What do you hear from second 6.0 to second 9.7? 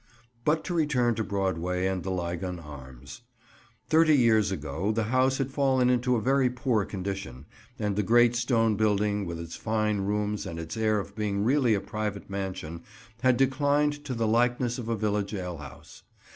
a very poor condition, and the great stone building with its